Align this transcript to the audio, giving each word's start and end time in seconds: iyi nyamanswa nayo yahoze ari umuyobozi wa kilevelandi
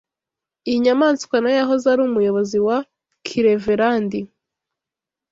iyi 0.67 0.77
nyamanswa 0.83 1.35
nayo 1.39 1.57
yahoze 1.61 1.85
ari 1.89 2.01
umuyobozi 2.07 2.57
wa 2.67 2.77
kilevelandi 3.25 4.19